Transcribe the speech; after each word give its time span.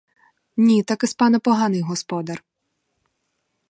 Ні, 0.57 0.83
таки 0.83 1.07
з 1.07 1.13
пана 1.13 1.39
поганий 1.39 1.81
господар. 1.81 2.43